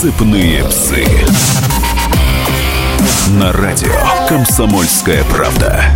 [0.00, 1.04] «Цепные псы».
[3.30, 3.90] На радио
[4.28, 5.86] «Комсомольская правда».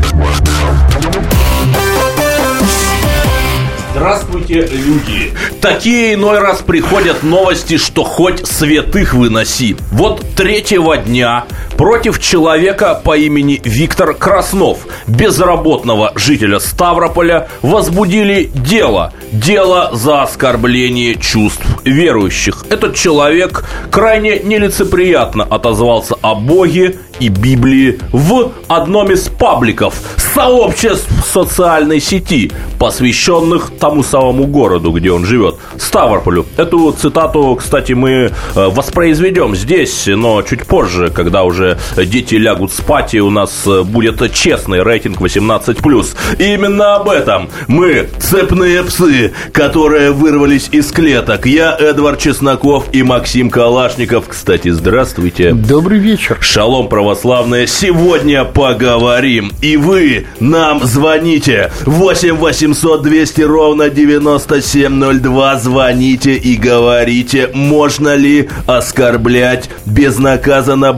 [3.93, 5.32] Здравствуйте, люди!
[5.61, 9.77] Такие иной раз приходят новости, что хоть святых выноси.
[9.93, 11.45] Вот третьего дня
[11.83, 19.12] против человека по имени Виктор Краснов, безработного жителя Ставрополя, возбудили дело.
[19.32, 22.67] Дело за оскорбление чувств верующих.
[22.71, 29.95] Этот человек крайне нелицеприятно отозвался о Боге и Библии в одном из пабликов
[30.35, 36.47] сообществ социальной сети, посвященных тому самому городу, где он живет, Ставрополю.
[36.56, 43.14] Эту цитату, кстати, мы э, воспроизведем здесь, но чуть позже, когда уже дети лягут спать,
[43.14, 46.17] и у нас э, будет честный рейтинг 18+.
[46.39, 51.47] И именно об этом мы, цепные псы, которые вырвались из клеток.
[51.47, 54.27] Я Эдвард Чесноков и Максим Калашников.
[54.28, 55.53] Кстати, здравствуйте.
[55.53, 56.39] Добрый вечер.
[56.41, 57.67] Шалом, православные.
[57.67, 59.53] Сегодня поговорим.
[59.61, 61.73] И вы нам звоните.
[61.84, 65.56] 8 800 200 ровно 9702.
[65.56, 70.93] Звоните и говорите, можно ли оскорблять, безнаказанно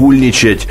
[0.00, 0.66] богохульничать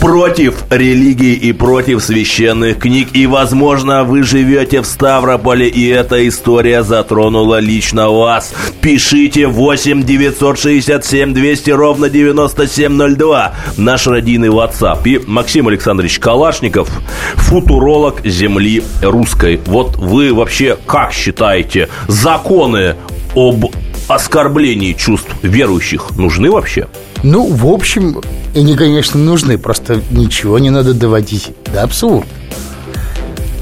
[0.00, 3.08] против религии и против священных книг.
[3.14, 8.54] И, возможно, вы живете в Ставрополе, и эта история затронула лично вас.
[8.80, 13.54] Пишите 8 967 200 ровно 9702.
[13.76, 15.00] Наш родийный WhatsApp.
[15.04, 16.88] И Максим Александрович Калашников,
[17.34, 19.60] футуролог земли русской.
[19.66, 22.94] Вот вы вообще как считаете, законы
[23.34, 23.66] об
[24.08, 26.88] оскорблении чувств верующих нужны вообще?
[27.22, 28.20] Ну, в общем,
[28.54, 32.26] они, конечно, нужны, просто ничего не надо доводить до абсурда.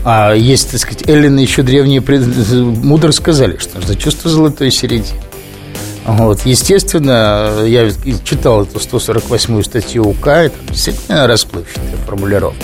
[0.05, 2.27] А есть, так сказать, Эллины еще древние пред...
[2.53, 5.20] мудро сказали, что нужно чувство золотой середины.
[6.05, 7.91] Вот, естественно, я
[8.25, 12.62] читал эту 148-ю статью УК, это действительно расплывчатая формулировка.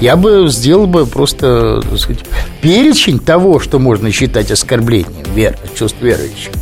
[0.00, 2.24] Я бы сделал бы просто, сказать,
[2.62, 6.52] перечень того, что можно считать оскорблением веры, чувств верующих.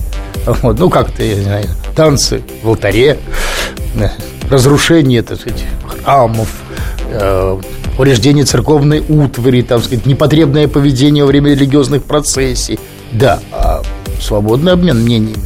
[0.63, 3.19] Вот, ну, как-то, я не знаю, танцы в алтаре,
[4.51, 6.49] разрушение, так сказать, храмов,
[7.11, 7.61] э,
[7.97, 12.79] повреждение церковной утвари, там, сказать, непотребное поведение во время религиозных процессий.
[13.13, 13.83] Да, а
[14.21, 15.43] свободный обмен мнениями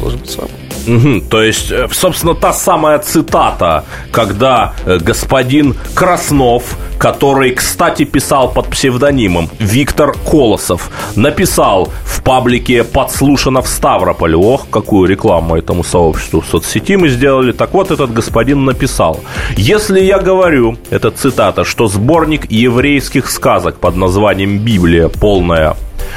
[0.00, 0.66] должен быть свободный.
[0.86, 8.52] Угу, то есть, э, собственно, та самая цитата, когда э, господин Краснов, который, кстати, писал
[8.52, 11.92] под псевдонимом Виктор Колосов, написал
[12.26, 14.36] паблике «Подслушано в Ставрополе».
[14.36, 17.52] Ох, какую рекламу этому сообществу в соцсети мы сделали.
[17.52, 19.20] Так вот, этот господин написал.
[19.56, 25.76] «Если я говорю, это цитата, что сборник еврейских сказок под названием «Библия» полная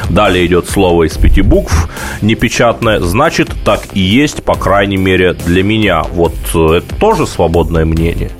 [0.09, 1.89] Далее идет слово из пяти букв,
[2.21, 2.99] непечатное.
[2.99, 6.03] Значит, так и есть, по крайней мере, для меня.
[6.13, 8.31] Вот э, это тоже свободное мнение.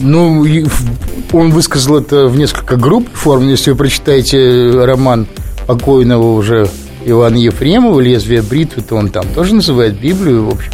[0.00, 0.44] Ну,
[1.32, 3.48] он высказал это в несколько групп форм.
[3.48, 5.26] Если вы прочитаете роман
[5.66, 6.68] покойного уже
[7.06, 10.72] Ивана Ефремова «Лезвие бритвы», то он там тоже называет Библию, в общем,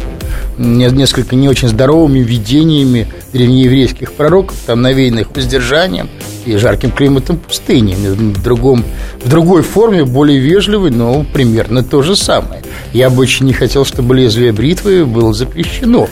[0.57, 6.09] несколько не очень здоровыми видениями древнееврейских пророков, там навеянных воздержанием
[6.45, 7.93] и жарким климатом пустыни.
[7.93, 8.83] В, другом,
[9.23, 12.63] в другой форме, более вежливой, но примерно то же самое.
[12.93, 16.09] Я бы очень не хотел, чтобы лезвие бритвы было запрещено.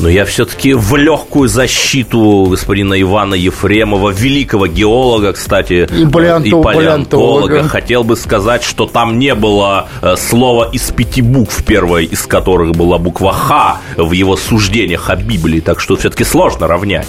[0.00, 6.74] Но я все-таки в легкую защиту господина Ивана Ефремова, великого геолога, кстати, и палеонтолога, и
[6.74, 12.22] палеонтолога хотел бы сказать, что там не было э, слова из пяти букв, первой из
[12.22, 17.06] которых была буква «Х» в его суждениях о Библии, так что все-таки сложно равнять.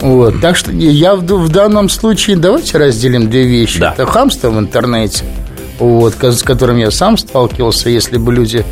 [0.00, 3.78] Вот, так что я в, в данном случае давайте разделим две вещи.
[3.78, 3.92] Да.
[3.92, 5.24] Это хамство в интернете,
[5.78, 8.64] вот, с которым я сам сталкивался, если бы люди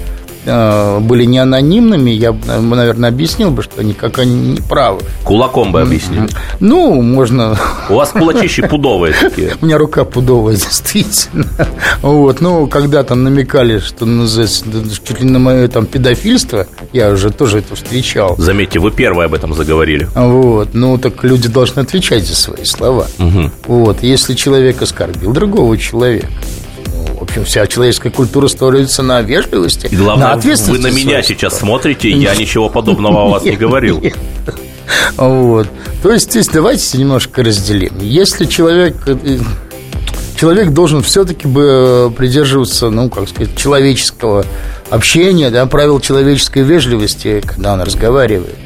[0.44, 5.00] были не анонимными, я бы, наверное, объяснил бы, что они как они не правы.
[5.24, 6.28] Кулаком бы объяснил.
[6.60, 7.56] Ну, можно...
[7.88, 9.54] У вас кулачищи пудовые такие.
[9.62, 11.46] У меня рука пудовая, действительно.
[12.02, 14.06] Вот, ну, когда там намекали, что
[15.06, 18.36] чуть ли на мое там педофильство, я уже тоже это встречал.
[18.38, 20.08] Заметьте, вы первые об этом заговорили.
[20.14, 23.06] Вот, ну, так люди должны отвечать за свои слова.
[23.18, 23.50] Угу.
[23.66, 26.28] Вот, если человек оскорбил другого человека,
[27.22, 30.82] в общем, вся человеческая культура строится на вежливости, И главное, на ответственности.
[30.82, 34.02] Вы на меня сейчас смотрите, я ничего подобного о вас не говорил.
[35.16, 35.68] Вот.
[36.02, 37.92] То есть здесь давайте немножко разделим.
[38.00, 39.38] Если человек э,
[40.36, 44.44] человек должен все-таки бы э, придерживаться, ну, как сказать, человеческого
[44.90, 48.56] общения, да, правил человеческой вежливости, когда он разговаривает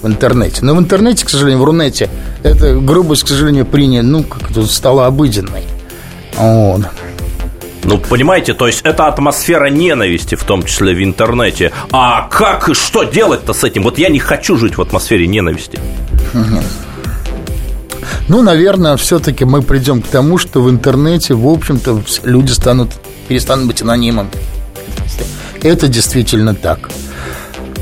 [0.00, 0.60] в интернете.
[0.62, 2.08] Но в интернете, к сожалению, в Рунете,
[2.44, 5.64] эта грубость, к сожалению, принята, ну, как это стала обыденной.
[6.36, 6.82] Вот.
[7.88, 11.72] Ну, понимаете, то есть это атмосфера ненависти, в том числе в интернете.
[11.90, 13.82] А как, что делать-то с этим?
[13.82, 15.80] Вот я не хочу жить в атмосфере ненависти.
[18.28, 22.90] Ну, наверное, все-таки мы придем к тому, что в интернете, в общем-то, люди станут,
[23.26, 24.28] перестанут быть анонимами.
[25.62, 26.90] Это действительно так.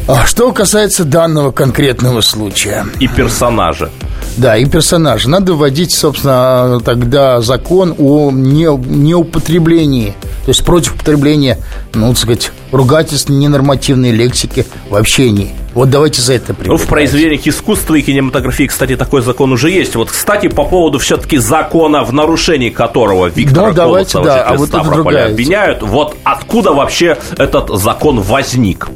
[0.06, 2.86] А что касается данного конкретного случая.
[3.00, 3.90] И персонажа.
[4.36, 5.30] Да, и персонажа.
[5.30, 11.58] Надо вводить, собственно, тогда закон о не, неупотреблении, то есть против употребления,
[11.94, 15.54] ну, так сказать, ругательств, ненормативной лексики в общении.
[15.76, 19.94] Вот давайте за это Ну, в произведениях искусства и кинематографии, кстати, такой закон уже есть.
[19.94, 24.54] Вот, кстати, по поводу все-таки закона, в нарушении которого Виктора да, давайте, Колосова, да, а
[24.54, 28.88] вот Ставрополя обвиняют, вот откуда вообще этот закон возник?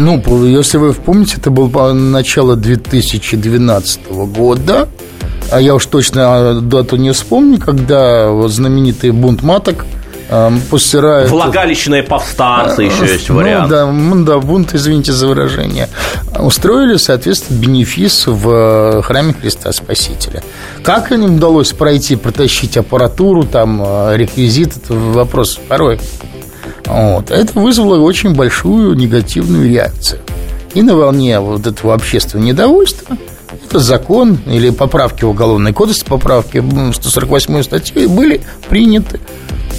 [0.00, 4.88] Ну, если вы помните, это было начало 2012 года.
[5.52, 9.84] А я уж точно дату не вспомню, когда вот знаменитый бунт маток
[10.70, 11.28] постирают...
[11.28, 13.68] Влагалищные повстанцы еще есть ну, вариант.
[13.68, 13.92] Да,
[14.24, 15.88] да, бунт, извините за выражение.
[16.38, 20.42] Устроили, соответственно, бенефис в храме Христа Спасителя.
[20.84, 23.82] Как им удалось пройти, протащить аппаратуру, там,
[24.14, 25.98] реквизит, это вопрос второй.
[26.90, 27.30] Вот.
[27.30, 30.20] Это вызвало очень большую негативную реакцию.
[30.74, 33.16] И на волне вот этого общественного недовольства
[33.66, 39.20] этот закон или поправки в Уголовный кодекс, поправки 148 статьи были приняты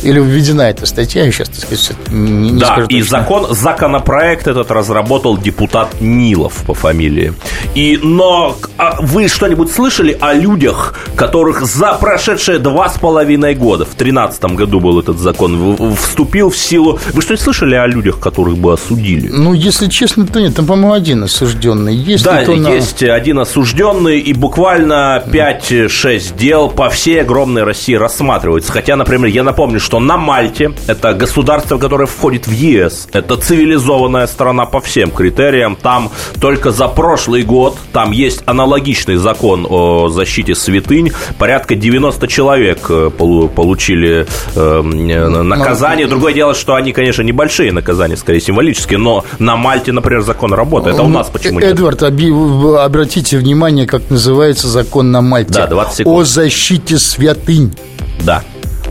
[0.04, 4.48] или введена эта статья, я сейчас, так сказать, не, не Да, скажу и закон, законопроект
[4.48, 7.34] этот разработал депутат Нилов по фамилии.
[7.76, 13.86] И, но а вы что-нибудь слышали о людях, которых за прошедшие два с половиной года,
[13.86, 17.00] в тринадцатом году был этот закон, вступил в силу...
[17.14, 19.28] Вы что-нибудь слышали о людях, которых бы осудили?
[19.30, 21.96] Ну, если честно, то нет, там, по-моему, один осужденный.
[21.96, 23.14] Есть да, то есть на...
[23.14, 28.72] один осужденный, и буквально 5-6 дел по всей огромной России рассматриваются.
[28.72, 33.36] Хотя, например, я напомню, что что на Мальте, это государство, которое входит в ЕС, это
[33.36, 40.08] цивилизованная страна по всем критериям, там только за прошлый год, там есть аналогичный закон о
[40.08, 46.08] защите святынь, порядка 90 человек э, получили э, наказание.
[46.08, 50.96] Другое дело, что они, конечно, небольшие наказания, скорее символические, но на Мальте, например, закон работает.
[50.96, 51.70] Это у нас почему нет?
[51.70, 55.52] Эдвард, обратите внимание, как называется закон на Мальте.
[55.52, 56.18] Да, 20 секунд.
[56.18, 57.76] О защите святынь.
[58.22, 58.42] Да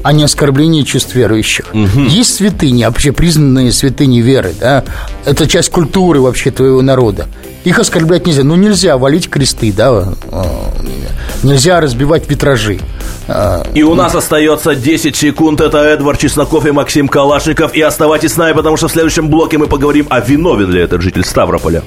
[0.03, 1.67] а не оскорбление чувств верующих.
[1.73, 2.01] Угу.
[2.09, 4.85] Есть святыни, вообще признанные святыни веры, да?
[5.25, 7.27] Это часть культуры вообще твоего народа.
[7.65, 8.43] Их оскорблять нельзя.
[8.43, 10.15] Ну, нельзя валить кресты, да?
[10.33, 10.73] А,
[11.43, 12.81] нельзя разбивать витражи.
[13.29, 15.61] А, и у нас остается 10 секунд.
[15.61, 17.75] Это Эдвард Чесноков и Максим Калашников.
[17.75, 21.03] И оставайтесь с нами, потому что в следующем блоке мы поговорим, о виновен ли этот
[21.03, 21.83] житель Ставрополя.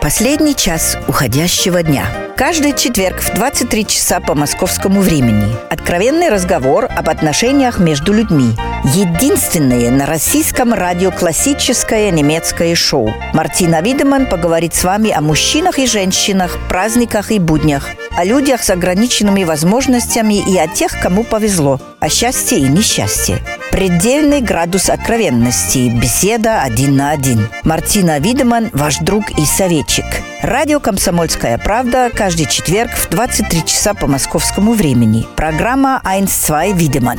[0.00, 2.06] Последний час уходящего дня–
[2.36, 5.54] Каждый четверг в 23 часа по московскому времени.
[5.70, 8.54] Откровенный разговор об отношениях между людьми.
[8.94, 13.12] Единственное на российском радио классическое немецкое шоу.
[13.34, 18.70] Мартина Видеман поговорит с вами о мужчинах и женщинах, праздниках и буднях, о людях с
[18.70, 23.42] ограниченными возможностями и о тех, кому повезло, о счастье и несчастье.
[23.72, 25.88] Предельный градус откровенности.
[25.88, 27.48] Беседа один на один.
[27.64, 30.04] Мартина Видеман, ваш друг и советчик.
[30.42, 35.26] Радио «Комсомольская правда» каждый четверг в 23 часа по московскому времени.
[35.36, 37.18] Программа «Айнс-2 Видеман».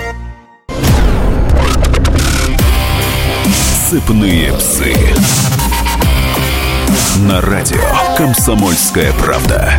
[3.89, 4.95] Сыпные псы.
[7.27, 7.81] На радио
[8.15, 9.73] «Комсомольская правда».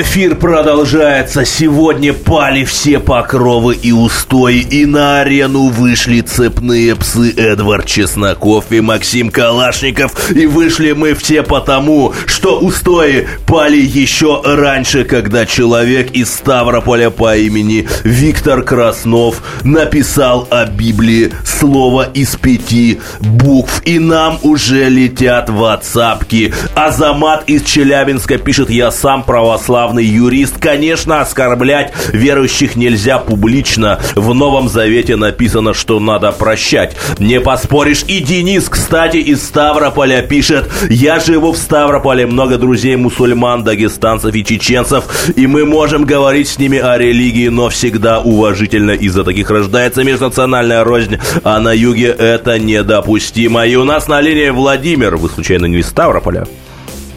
[0.00, 1.44] Эфир продолжается.
[1.44, 8.80] Сегодня пали все покровы и устои, и на арену вышли цепные псы Эдвард Чесноков и
[8.80, 10.30] Максим Калашников.
[10.30, 17.36] И вышли мы все потому, что устои пали еще раньше, когда человек из Ставрополя по
[17.36, 23.82] имени Виктор Краснов написал о Библии слово из пяти букв.
[23.84, 26.54] И нам уже летят ватсапки.
[26.74, 30.58] Азамат из Челябинска пишет, я сам православный православный юрист.
[30.60, 33.98] Конечно, оскорблять верующих нельзя публично.
[34.14, 36.96] В Новом Завете написано, что надо прощать.
[37.18, 38.04] Не поспоришь.
[38.06, 44.44] И Денис, кстати, из Ставрополя пишет, я живу в Ставрополе, много друзей мусульман, дагестанцев и
[44.44, 45.04] чеченцев,
[45.36, 48.92] и мы можем говорить с ними о религии, но всегда уважительно.
[48.92, 53.66] Из-за таких рождается межнациональная рознь, а на юге это недопустимо.
[53.66, 55.16] И у нас на линии Владимир.
[55.16, 56.46] Вы случайно не из Ставрополя?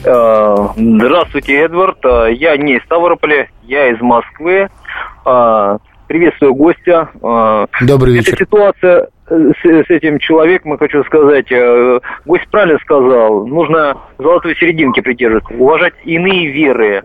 [0.05, 1.97] Здравствуйте, Эдвард.
[2.03, 4.69] Я не из Ставрополя, я из Москвы.
[6.07, 7.09] Приветствую гостя.
[7.23, 8.33] Э, Добрый вечер.
[8.33, 14.55] Эта ситуация э, с, с этим человеком, хочу сказать, э, гость правильно сказал, нужно золотой
[14.55, 17.03] серединки придерживаться, уважать иные веры.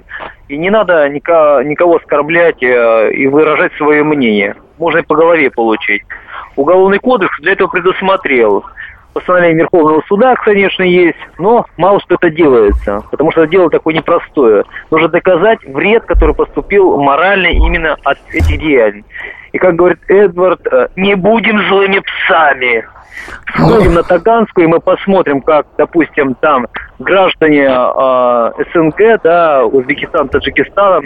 [0.48, 4.54] И не надо никого, никого оскорблять и выражать свое мнение.
[4.78, 6.02] Можно и по голове получить.
[6.56, 8.64] Уголовный кодекс для этого предусмотрел
[9.12, 13.94] постановление Верховного суда, конечно, есть, но мало что это делается, потому что это дело такое
[13.94, 14.64] непростое.
[14.90, 19.04] Нужно доказать вред, который поступил морально именно от этих деяний.
[19.52, 22.86] И как говорит Эдвард, э, не будем злыми псами.
[23.54, 26.66] Сходим на Таганскую, и мы посмотрим, как, допустим, там
[27.00, 31.04] граждане э, СНГ, да, Узбекистан, Таджикистан,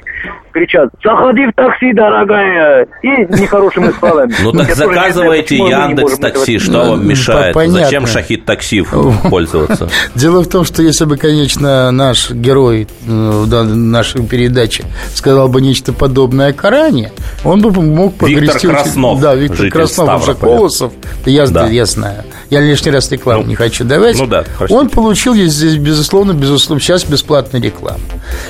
[0.52, 4.34] кричат «Заходи в такси, дорогая!» и нехорошими словами.
[4.42, 7.56] Ну так заказывайте Яндекс Такси, что вам мешает?
[7.70, 8.84] Зачем Шахид Такси
[9.30, 9.88] пользоваться?
[10.14, 14.84] Дело в том, что если бы, конечно, наш герой э, в нашей передаче
[15.14, 17.12] сказал бы нечто подобное о Коране,
[17.44, 18.66] он бы мог погрести...
[18.66, 19.20] Виктор Краснов.
[19.20, 20.92] Да, Виктор Краснов, уже Колосов.
[21.24, 22.24] Я, я знаю.
[22.50, 24.18] Я лишний раз рекламу ну, не хочу давать.
[24.18, 28.00] Ну да, Он получил здесь безусловно, безусловно, сейчас бесплатная реклама.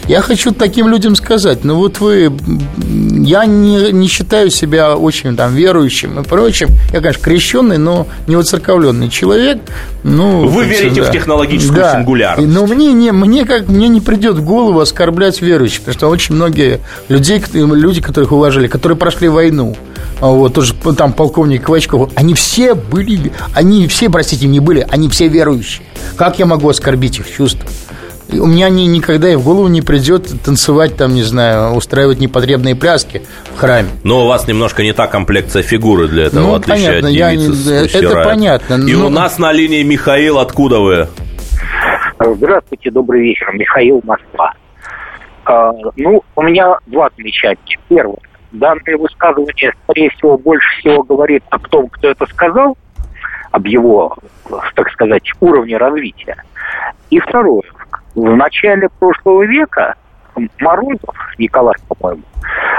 [0.08, 2.32] Я хочу таким людям сказать, ну вот вы,
[2.78, 6.68] я не, не считаю себя очень там верующим и прочим.
[6.92, 9.58] Я, конечно, крещенный, но не воцерковленный человек.
[10.02, 11.08] Ну, вы верите да.
[11.08, 11.92] в технологическую да.
[11.92, 12.52] сингулярность.
[12.52, 16.34] Но мне не, мне как мне не придет в голову оскорблять верующих, потому что очень
[16.34, 19.76] многие людей, люди, которых уважали, которые прошли войну,
[20.32, 25.28] вот тоже там полковник Квачков, они все были, они все, простите, не были, они все
[25.28, 25.86] верующие.
[26.16, 27.68] Как я могу оскорбить их чувства?
[28.32, 32.74] У меня ни, никогда и в голову не придет танцевать там, не знаю, устраивать непотребные
[32.74, 33.22] пляски
[33.54, 33.88] в храме.
[34.02, 37.34] Но у вас немножко не та комплекция фигуры для этого, ну, отличие понятно, от я
[37.34, 38.74] не, Это понятно.
[38.74, 39.06] И но...
[39.06, 41.08] у нас на линии Михаил, откуда вы?
[42.18, 43.52] Здравствуйте, добрый вечер.
[43.52, 44.54] Михаил, Москва.
[45.44, 47.58] А, ну, у меня два замечания.
[47.88, 48.18] Первое.
[48.54, 52.76] Данное высказывание, скорее всего, больше всего говорит о том, кто это сказал,
[53.50, 54.16] об его,
[54.74, 56.36] так сказать, уровне развития.
[57.10, 57.62] И второе.
[58.14, 59.96] В начале прошлого века
[60.60, 62.22] Морозов, Николай, по-моему,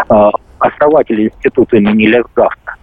[0.09, 0.29] э,
[0.59, 2.75] основатель института имени Лесгафта,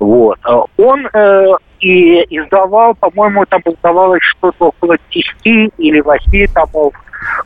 [0.00, 1.46] вот, э, он э,
[1.80, 6.94] и издавал, по-моему, там издавалось что-то около 10 или 8 томов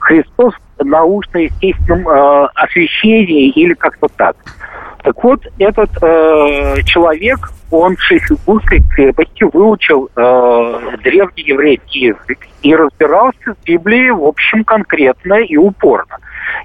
[0.00, 4.37] Христос научно-естественном э, освещении или как-то так.
[5.04, 12.75] Так вот, этот э, человек, он в Шейхебургской крепости выучил э, древний еврейский язык и
[12.75, 16.16] разбирался в Библии, в общем, конкретно и упорно.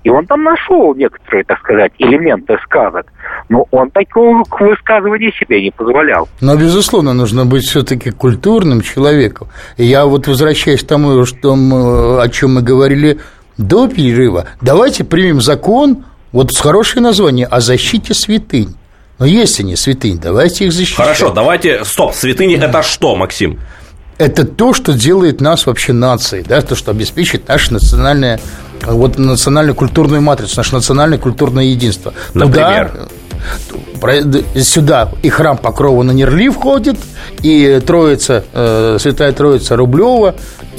[0.06, 3.08] И он там нашел некоторые, так сказать, элементы сказок.
[3.50, 6.30] Но он такого высказывания себе не позволял.
[6.40, 9.50] Но, безусловно, нужно быть все-таки культурным человеком.
[9.76, 13.20] Я вот возвращаюсь к тому, что мы, о чем мы говорили
[13.58, 14.46] до перерыва.
[14.62, 18.76] Давайте примем закон вот хорошее название– о защите святынь.
[19.18, 20.98] Но есть они, святынь, давайте их защищать.
[20.98, 23.60] Хорошо, давайте, стоп, святыни– это что, Максим?
[24.18, 28.40] Это то, что делает нас вообще нацией, да, то, что обеспечит наше национальное,
[28.82, 32.14] вот национальную культурную матрицу, наше национальное культурное единство.
[32.34, 32.92] Например?
[32.92, 33.08] Туда
[34.56, 36.98] сюда и храм Покрова на Нерли входит,
[37.42, 40.36] и Троица, э, Святая Троица Рублева,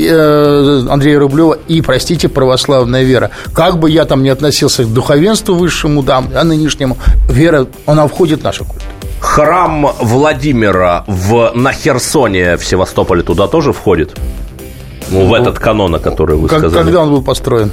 [0.08, 3.30] Андрея Рублева и, простите, православная вера.
[3.52, 6.96] Как бы я там не относился к духовенству высшему, да, а нынешнему,
[7.28, 8.90] вера, она входит в нашу культуру.
[9.20, 14.16] Храм Владимира в, на Херсоне в Севастополе туда тоже входит?
[15.10, 16.72] Ну, в этот канон, о который вы сказали.
[16.72, 17.70] Когда он был построен?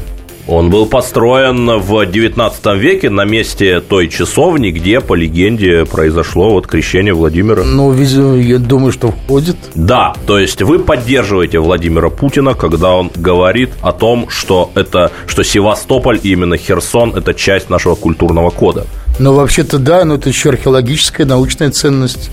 [0.48, 6.68] Он был построен в 19 веке на месте той часовни, где, по легенде, произошло вот
[6.68, 7.63] крещение Владимира.
[7.66, 9.58] Ну, видимо, я думаю, что входит.
[9.75, 15.44] Да, то есть вы поддерживаете Владимира Путина, когда он говорит о том, что это, что
[15.44, 18.86] Севастополь и именно Херсон– это часть нашего культурного кода.
[19.20, 22.30] Ну, вообще-то да, но это еще археологическая научная ценность.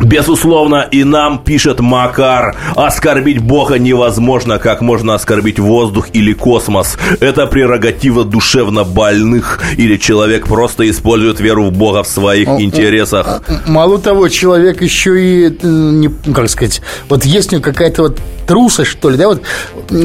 [0.00, 6.98] Безусловно, и нам пишет Макар, оскорбить Бога невозможно, как можно оскорбить воздух или космос.
[7.20, 13.42] Это прерогатива душевно больных, или человек просто использует веру в Бога в своих интересах.
[13.66, 18.18] Мало того, человек еще и, э, не, как сказать, вот есть у него какая-то вот
[18.46, 19.42] трусость, что ли, да, вот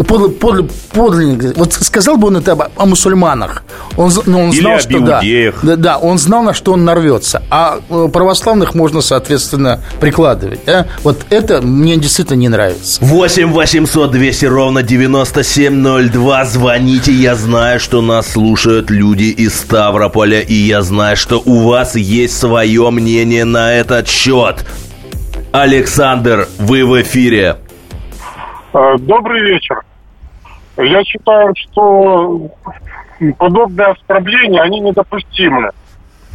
[0.08, 3.64] подлый, подлый, подлинник, вот сказал бы он это об, о мусульманах,
[3.98, 5.22] он, ну, он знал, что да,
[5.62, 9.69] да, да, он знал, на что он нарвется, а э, православных можно, соответственно,
[10.00, 13.04] прикладывать, да, вот это мне действительно не нравится.
[13.04, 20.54] 8 800 200 ровно 9702, звоните, я знаю, что нас слушают люди из Ставрополя, и
[20.54, 24.66] я знаю, что у вас есть свое мнение на этот счет.
[25.52, 27.58] Александр, вы в эфире.
[28.74, 29.82] Э, добрый вечер.
[30.78, 32.52] Я считаю, что
[33.38, 35.72] подобные оскорбления, они недопустимы.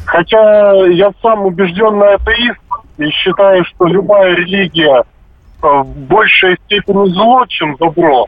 [0.05, 2.61] Хотя я сам убежденный атеист
[2.99, 8.27] и считаю, что любая религия э, в большей степени зло, чем добро.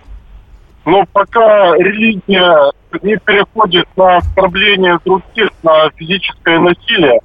[0.84, 7.18] Но пока религия не переходит на оскорбление других, на физическое насилие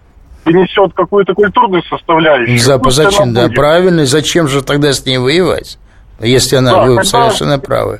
[0.45, 2.57] и несет какую-то культурную составляющую.
[2.57, 3.55] За, зачем, да, будет.
[3.55, 5.77] правильно, зачем же тогда с ней воевать?
[6.19, 7.99] Если она, Да, вы когда- совершенно правы.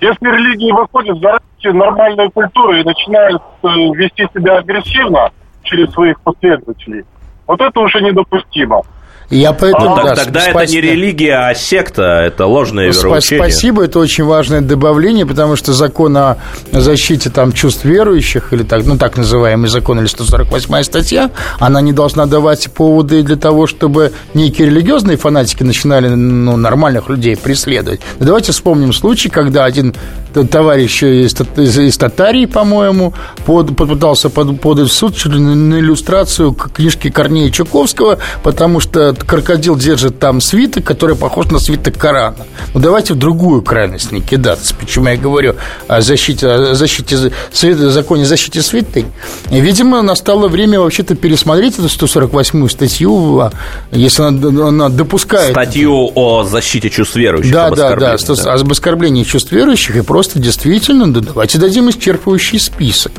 [0.00, 5.30] Если религии выходят за рамки нормальной культуры и начинают э, вести себя агрессивно
[5.62, 7.04] через своих последователей,
[7.46, 8.82] вот это уже недопустимо.
[9.30, 13.08] Я поэтому, Ну, так- да, тогда это спас- не религия, а секта, это ложное Спа-
[13.08, 13.42] вероучение.
[13.42, 16.36] Спасибо, это очень важное добавление, потому что закон о
[16.72, 21.92] защите там, чувств верующих, или так, ну, так называемый закон, или 148 статья, она не
[21.94, 28.00] должна давать поводы для того, чтобы некие религиозные фанатики начинали ну, нормальных людей преследовать.
[28.18, 29.94] Но давайте вспомним случай, когда один
[30.34, 33.14] товарищ из, из- из Татарии, по-моему,
[33.46, 38.80] под- попытался под- подать в суд чуть ли на иллюстрацию к книжки Корнея Чуковского, потому
[38.80, 42.36] что крокодил держит там свиток, который похож на свиток Корана.
[42.74, 44.74] Ну, давайте в другую крайность не кидаться.
[44.74, 45.54] Почему я говорю
[45.88, 49.06] о защите, о защите свет- законе о защите святынь?
[49.50, 53.52] Видимо, настало время вообще-то пересмотреть эту 148-ю статью, а,
[53.92, 55.52] если она, она допускает...
[55.52, 57.52] Статью о защите чувств верующих.
[57.52, 58.16] Да, да, да,
[58.52, 63.12] об оскорблении чувств верующих и просто действительно, да, давайте дадим исчерпывающий список.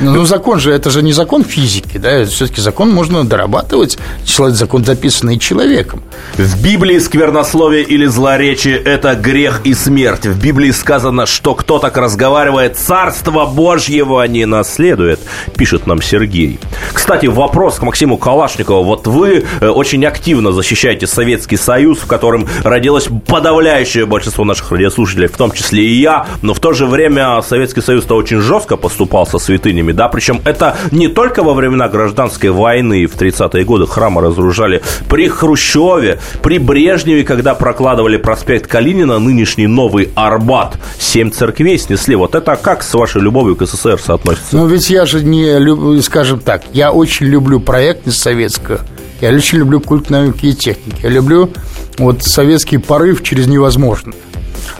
[0.00, 4.56] Ну, ну, закон же, это же не закон физики, да, все-таки закон можно дорабатывать, человек,
[4.56, 6.02] закон записанный человеком.
[6.36, 10.26] В Библии сквернословие или злоречие– это грех и смерть.
[10.26, 15.20] В Библии сказано, что кто так разговаривает, царство Божьего не наследует,
[15.56, 16.58] пишет нам Сергей.
[16.92, 18.84] Кстати, вопрос к Максиму Калашникову.
[18.84, 25.28] Вот вы э, очень активно защищаете Советский Союз, в котором родилось подавляющее большинство наших радиослушателей,
[25.28, 29.26] в том числе и я, но в то же время Советский Союз-то очень жестко поступал
[29.26, 34.22] со святынями, да, причем это не только во времена гражданской войны в 30-е годы храмы
[34.22, 42.14] разоружали, при Хрущеве, при Брежневе, когда прокладывали проспект Калинина, нынешний Новый Арбат, семь церквей снесли.
[42.16, 44.56] Вот это как с вашей любовью к СССР соотносится?
[44.56, 48.80] Но ведь я же не скажем так, я очень люблю проектность советскую,
[49.20, 51.50] я очень люблю культ науки и техники, я люблю
[51.98, 54.12] вот советский порыв через невозможно.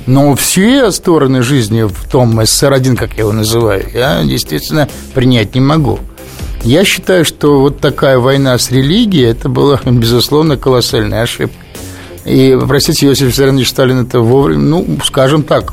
[0.07, 5.61] Но все стороны жизни в том СССР-1, как я его называю, я действительно принять не
[5.61, 5.99] могу.
[6.63, 11.55] Я считаю, что вот такая война с религией, это была, безусловно, колоссальная ошибка.
[12.25, 15.73] И, простите, Иосиф Виссарионович Сталин это вовремя, ну, скажем так,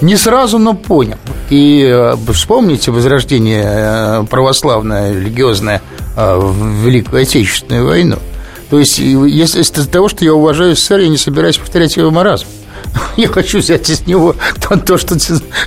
[0.00, 1.18] не сразу, но понял.
[1.50, 5.80] И э, вспомните возрождение э, православное, религиозное
[6.16, 8.16] э, в Великую Отечественную войну.
[8.70, 12.46] То есть, если из того, что я уважаю СССР, я не собираюсь повторять его маразм.
[13.16, 15.16] Я хочу взять из него то, то, что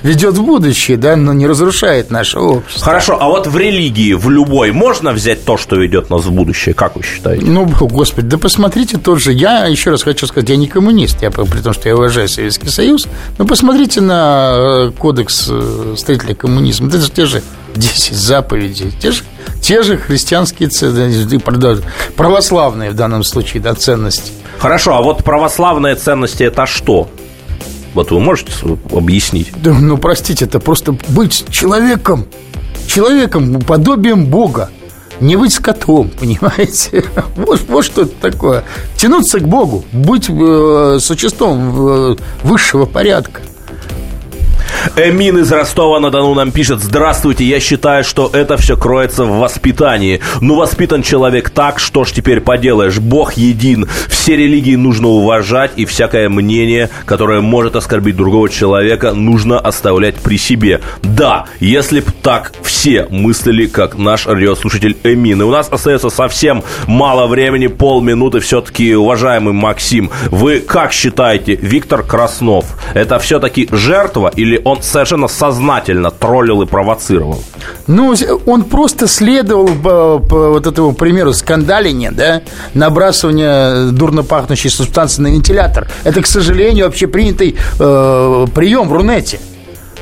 [0.02, 2.84] ведет в будущее, да, но не разрушает наше общество.
[2.84, 6.74] Хорошо, а вот в религии, в любой, можно взять то, что ведет нас в будущее?
[6.74, 7.44] Как вы считаете?
[7.44, 9.32] Ну, господи, да посмотрите тот же.
[9.32, 12.68] Я еще раз хочу сказать, я не коммунист, я при том, что я уважаю Советский
[12.68, 13.06] Союз.
[13.38, 16.88] Но посмотрите на э, кодекс э, строителя коммунизма.
[16.88, 17.42] Это же те же
[17.74, 19.22] 10 заповедей, те же,
[19.60, 21.40] те же христианские ценности,
[22.16, 24.32] православные в данном случае, да, ценности.
[24.62, 27.08] Хорошо, а вот православные ценности это что?
[27.94, 28.52] Вот вы можете
[28.92, 29.50] объяснить?
[29.56, 32.26] Да, ну, простите, это просто быть человеком,
[32.86, 34.70] человеком, подобием Бога.
[35.18, 37.04] Не быть скотом, понимаете?
[37.34, 38.62] Вот, вот что это такое.
[38.96, 43.40] Тянуться к Богу, быть э, существом э, высшего порядка.
[44.96, 50.20] Эмин из Ростова-на-Дону нам пишет Здравствуйте, я считаю, что это все кроется в воспитании.
[50.40, 52.98] Ну, воспитан человек так, что ж теперь поделаешь?
[52.98, 59.58] Бог един, все религии нужно уважать И всякое мнение, которое может оскорбить другого человека Нужно
[59.58, 65.42] оставлять при себе Да, если б так все мыслили, как наш радиослушатель Эмин.
[65.42, 72.02] И у нас остается совсем мало времени, полминуты Все-таки, уважаемый Максим, вы как считаете, Виктор
[72.02, 77.42] Краснов Это все-таки жертва или он совершенно сознательно троллил и провоцировал.
[77.86, 78.14] Ну,
[78.46, 82.42] он просто следовал по, по вот этому примеру скандаления, да,
[82.74, 85.88] набрасывания дурно пахнущей субстанции на вентилятор.
[86.04, 89.40] Это, к сожалению, общепринятый э, прием в Рунете.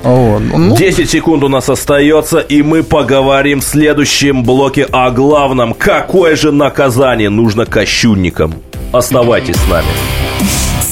[0.03, 0.77] Ну.
[0.77, 5.75] 10 секунд у нас остается, и мы поговорим в следующем блоке о главном.
[5.75, 8.55] Какое же наказание нужно кощунникам?
[8.93, 9.89] Оставайтесь с нами.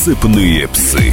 [0.05, 1.13] Сыпные псы.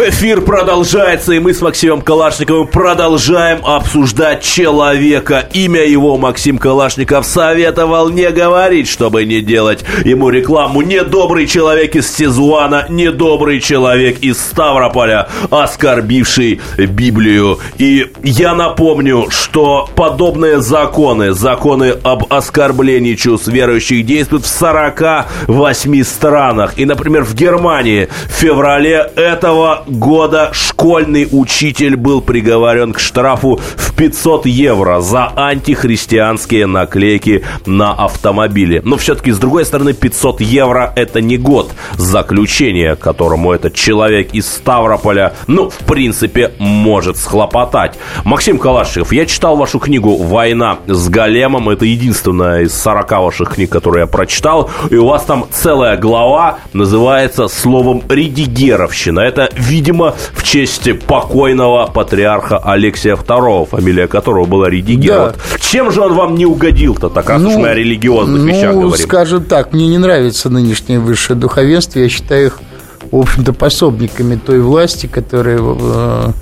[0.00, 5.48] Эфир продолжается, и мы с Максимом Калашниковым продолжаем обсуждать человека.
[5.52, 10.82] Имя его Максим Калашников советовал не говорить, чтобы не делать ему рекламу.
[10.82, 17.58] Недобрый человек из Сезуана, недобрый человек из Ставрополя, оскорбивший Библию.
[17.78, 26.74] И я напомню, что подобные законы, законы об оскорблении чувств верующих действуют в 48 странах.
[26.76, 33.94] И, например, в Германии в феврале этого года школьный учитель был приговорен к штрафу в
[33.94, 38.82] 500 евро за антихристианские наклейки на автомобиле.
[38.84, 44.48] Но все-таки, с другой стороны, 500 евро– это не год заключения, которому этот человек из
[44.48, 47.98] Ставрополя, ну, в принципе, может схлопотать.
[48.24, 51.68] Максим Калашев, я читал вашу книгу «Война с големом».
[51.68, 54.70] Это единственная из 40 ваших книг, которые я прочитал.
[54.90, 59.20] И у вас там целая глава называется словом «редигеровщина».
[59.20, 65.14] Это видимо, в честь покойного патриарха Алексия II, фамилия которого была Редигер.
[65.14, 65.24] Да.
[65.52, 68.82] Вот чем же он вам не угодил-то, так раз уж мы о религиозных вещах ну,
[68.82, 69.06] говорим?
[69.06, 72.00] скажем так, мне не нравится нынешнее высшее духовенство.
[72.00, 72.60] Я считаю их,
[73.10, 76.32] в общем-то, пособниками той власти, которая э,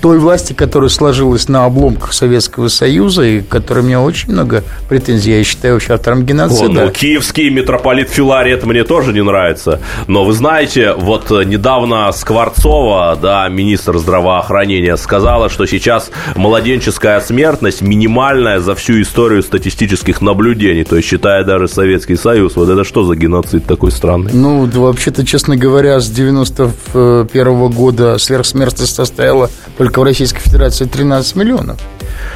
[0.00, 5.44] той власти, которая сложилась на обломках Советского Союза и которая мне очень много претензий, я
[5.44, 6.72] считаю, вообще автором О, геноцида.
[6.84, 9.80] ну, киевский митрополит Филарий, это мне тоже не нравится.
[10.06, 17.82] Но вы знаете, вот э, недавно Скворцова, да, министр здравоохранения, сказала, что сейчас младенческая смертность
[17.82, 22.56] минимальная за всю историю статистических наблюдений, то есть считая даже Советский Союз.
[22.56, 24.32] Вот это что за геноцид такой странный?
[24.32, 31.36] Ну, да, вообще-то, честно говоря, с 91 года сверхсмертность составила только в Российской Федерации 13
[31.36, 31.80] миллионов.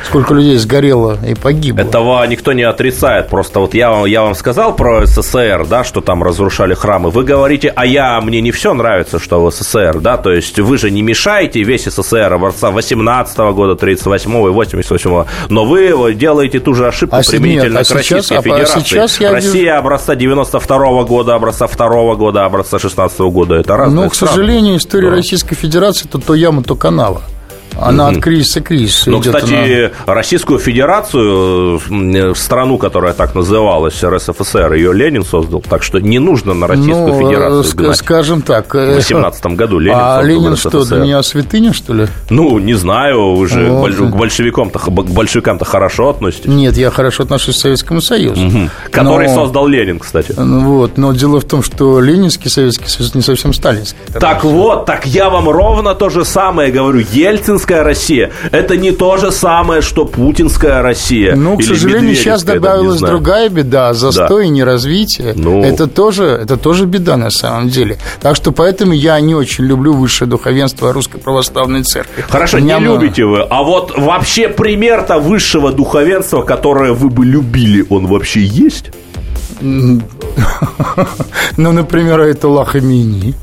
[0.06, 1.80] Сколько людей сгорело и погибло.
[1.80, 3.28] Этого никто не отрицает.
[3.28, 7.10] Просто вот я вам, я вам сказал про СССР, да, что там разрушали храмы.
[7.10, 10.78] Вы говорите, а я, мне не все нравится, что в СССР, да, то есть вы
[10.78, 16.74] же не мешаете весь СССР образца 18 года, 38 и 88 но вы делаете ту
[16.74, 18.80] же ошибку А применительно нет, а к Российской сейчас- а Федерации.
[18.80, 24.04] сейчас я Россия вижу- образца 92 года, образца 2 года, образца 16 года, это разные
[24.04, 24.32] Но, к страны.
[24.34, 25.16] сожалению, история Да.
[25.16, 27.22] Российской Федерации то то яма, то канава.
[27.80, 29.34] Она от кризиса к кризису Ну, идет.
[29.36, 36.18] кстати, Российскую Федерацию, м, страну, которая так называлась, РСФСР, ее Ленин создал, так что не
[36.18, 37.96] нужно на она- Российскую ну, Федерацию э, гнать.
[37.96, 38.74] скажем так.
[38.74, 40.68] В э, 18 году Ленин а создал Ленин РСФСР.
[40.68, 42.06] что, для меня святыня, что ли?
[42.28, 43.90] Ну, не знаю, вы же Вот.
[43.92, 46.46] к большевикам-то, к большевикам-то хорошо относитесь.
[46.46, 48.40] Нет, я хорошо отношусь к Советскому Союзу.
[48.90, 50.34] Который Но- создал Ленин, кстати.
[50.36, 53.98] Ну Вот, но дело в том, что Ленинский Советский Союз не совсем сталинский.
[54.20, 57.00] Так вот, так я вам ровно то же самое говорю.
[57.70, 61.36] Ельцинская Россия– это не то же самое, что путинская Россия.
[61.36, 65.34] Ну, к сожалению, сейчас добавилась другая беда, застой и неразвитие.
[65.36, 65.62] Ну.
[65.62, 67.98] Это, тоже, это тоже беда на самом деле.
[68.20, 72.24] Так что поэтому я не очень люблю высшее духовенство Русской Православной Церкви.
[72.28, 73.42] Хорошо, не меня м- любите вы.
[73.42, 78.90] А вот вообще пример-то высшего духовенства, которое вы бы любили, он вообще есть?
[81.56, 83.34] Ну, например, Айтулла Хамини.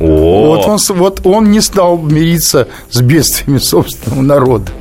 [0.00, 4.72] Вот он, вот он не стал мириться с бедствиями собственного народа.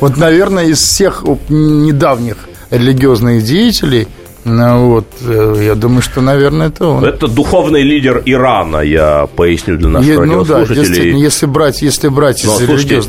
[0.00, 2.36] Вот, наверное, из всех недавних
[2.70, 4.08] религиозных деятелей,
[4.46, 7.04] ну, вот, э, я думаю, что, наверное, это он.
[7.04, 10.76] это духовный лидер Ирана, я поясню для наших Е- ну да, радиослушателей.
[10.86, 13.06] действительно, если брать, если брать Но, из слушайте, в,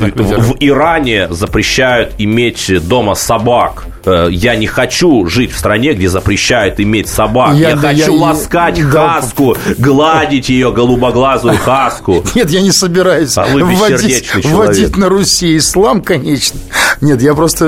[0.52, 3.84] в Иране запрещают иметь дома собак.
[4.04, 7.54] Э, Я не хочу жить в стране, где запрещают иметь собак.
[7.54, 9.08] Я, Я- да, хочу я- ласкать да.
[9.20, 12.24] хаску, гладить ее голубоглазую хаску.
[12.34, 16.58] Нет, я не собираюсь А вы вводить, вводить на Руси ислам, конечно.
[17.00, 17.66] Нет, я просто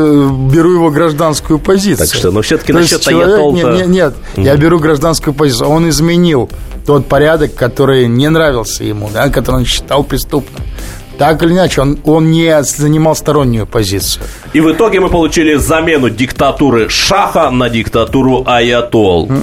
[0.52, 2.08] беру его гражданскую позицию.
[2.08, 5.68] Так что, ну, То есть насчет аятолл-то- Нет, нет, нет, я беру гражданскую позицию.
[5.68, 6.50] Он изменил
[6.86, 10.62] тот порядок, который не нравился ему, да, который он считал преступным.
[11.18, 14.24] Так или иначе, он, он не занимал стороннюю позицию.
[14.54, 19.28] И в итоге мы получили замену диктатуры Шаха на диктатуру Аятол.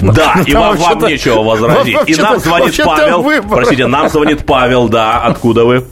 [0.00, 1.96] Да, и там вам, вам нечего возразить.
[2.06, 3.24] И нам звонит Павел.
[3.48, 5.20] Простите, нам звонит Павел, да.
[5.20, 5.84] Откуда вы?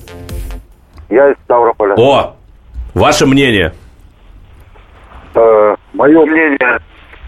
[1.08, 1.94] Я из Ставрополя.
[1.94, 2.34] О,
[2.94, 3.72] ваше мнение.
[5.94, 6.80] Мое мнение,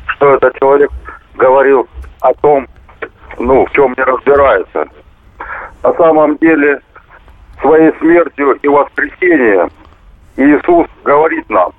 [0.06, 0.90] что этот человек
[1.34, 1.88] говорил
[2.20, 2.66] о том,
[3.38, 4.88] ну, в чем не разбирается.
[5.82, 6.80] На самом деле,
[7.60, 9.70] своей смертью и воскресением
[10.36, 11.72] Иисус говорит нам,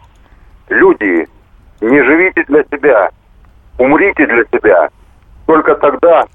[0.69, 1.27] люди,
[1.81, 3.09] не живите для себя,
[3.77, 4.89] умрите для себя.
[5.47, 6.25] Только тогда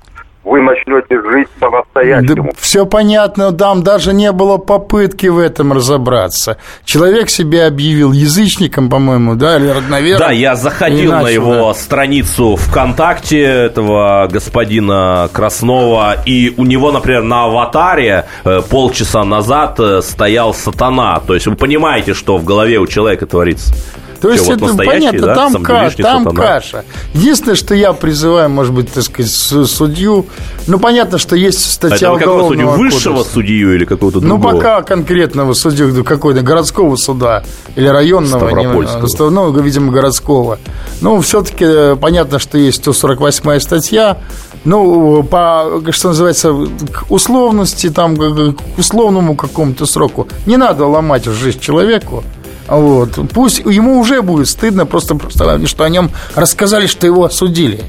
[0.44, 2.44] вы начнете жить по-настоящему.
[2.44, 6.56] Да, все понятно, там даже не было попытки в этом разобраться.
[6.84, 10.20] Человек себя объявил язычником, по-моему, да, или родновером.
[10.20, 11.74] Да, я заходил Иначе, на его да.
[11.74, 20.00] страницу ВКонтакте этого господина Краснова, и у него, например, на аватаре э, полчаса назад э,
[20.02, 21.20] стоял сатана.
[21.26, 23.74] То есть вы понимаете, что в голове у человека творится.
[24.20, 26.42] То есть вот это понятно, да, там, Велишний там сатана?
[26.46, 26.84] каша.
[27.14, 30.26] Единственное, что я призываю, может быть, так сказать, судью.
[30.66, 32.66] Ну, понятно, что есть А статья вы какого судью?
[32.66, 33.32] уголовного Высшего кодекса.
[33.34, 34.52] судью или какого-то Ну, другого?
[34.52, 37.42] пока конкретного судью какой-то городского суда
[37.76, 40.58] или районного, не- ну, видимо, городского.
[41.00, 44.18] Ну, все-таки понятно, что есть 148 статья.
[44.64, 46.52] Ну, по, что называется,
[46.92, 50.28] к условности, там, к условному какому-то сроку.
[50.44, 52.22] Не надо ломать жизнь человеку.
[52.70, 53.18] Вот.
[53.34, 57.84] Пусть ему уже будет стыдно просто, просто что о нем рассказали, что его осудили.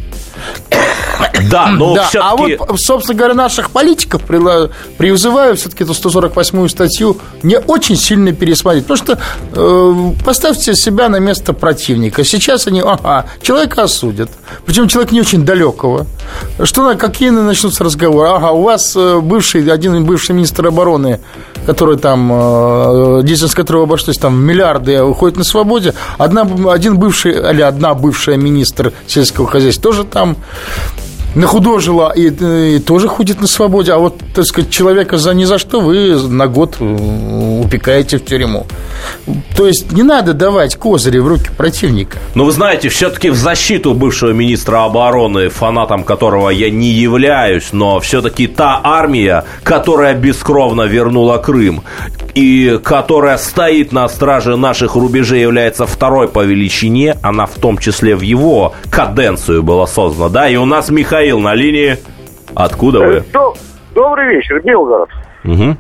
[1.50, 2.56] Да, но Да, а все-таки...
[2.58, 4.22] вот, собственно говоря, наших политиков
[4.98, 8.86] призываю все-таки эту 148-ю статью не очень сильно пересмотреть.
[8.86, 9.20] Потому что
[9.54, 12.24] э, поставьте себя на место противника.
[12.24, 14.30] Сейчас они, ага, человека осудят.
[14.66, 16.06] Причем человек не очень далекого.
[16.64, 18.30] Что, на- какие начнутся разговоры?
[18.30, 21.20] Ага, у вас э, бывший, один бывший министр обороны,
[21.66, 25.94] который там, э, деятельность которого обошлось там миллиарды, уходит на свободе.
[26.18, 30.36] Одна, один бывший, или одна бывшая министр сельского хозяйства тоже там tam.
[31.36, 32.30] Нахудожила и,
[32.76, 36.16] и тоже ходит на свободе, а вот, так сказать, человека за ни за что вы
[36.28, 38.66] на год э, упекаете в тюрьму.
[39.56, 42.20] То есть не надо давать козыри в руки противника.
[42.36, 48.00] Но вы знаете, все-таки в защиту бывшего министра обороны, фанатом которого я не являюсь, но
[48.00, 51.84] все-таки та армия, которая бескровно вернула Крым
[52.34, 58.16] и которая стоит на страже наших рубежей, является второй по величине, она в том числе
[58.16, 61.98] в его каденцию была создана, да, и у нас Михаил на линии.
[62.56, 63.14] Откуда вы?
[63.18, 63.58] Э, Доб-
[63.94, 65.10] Добрый вечер, Белгород.
[65.44, 65.78] Мгм.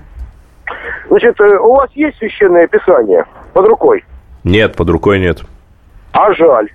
[1.10, 4.04] Значит, э, у вас есть священное писание под рукой?
[4.44, 5.42] Нет, под рукой нет.
[6.14, 6.70] А жаль.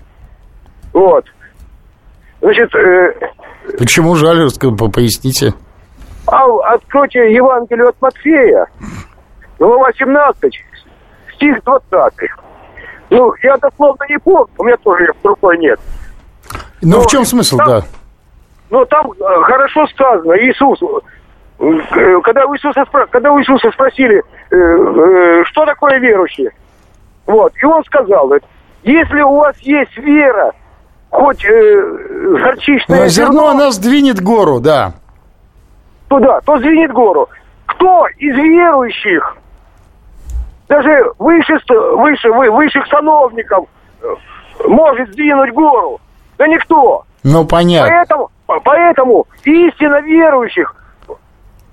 [0.92, 1.24] Вот.
[2.40, 3.12] Значит, э,
[3.78, 4.48] Почему жаль,
[4.94, 5.54] поясните.
[6.26, 8.66] а- откройте Евангелие от Матфея,
[9.58, 10.54] глава 17,
[11.34, 12.30] стих 20.
[13.10, 15.78] Ну, я дословно не помню, у меня тоже под рукой нет.
[16.82, 17.82] Ну, Ну, в чем смысл, там- да?
[18.70, 20.80] Но там э, хорошо сказано, Иисус,
[21.60, 26.48] э, когда у Иисуса, когда у Иисуса спросили, э, что такое верующий,
[27.26, 28.30] вот, и он сказал,
[28.82, 30.52] если у вас есть вера,
[31.10, 34.92] хоть э, горчичное Ну, зерно зерно она сдвинет гору, да.
[36.08, 37.28] туда, то сдвинет гору.
[37.66, 39.36] Кто из верующих,
[40.68, 41.54] даже выше,
[41.96, 43.66] выше, вы- высших сановников,
[44.66, 46.00] может сдвинуть гору?
[46.38, 47.04] Да никто.
[47.24, 47.88] Ну, понятно.
[47.90, 50.74] Поэтому, поэтому истинно верующих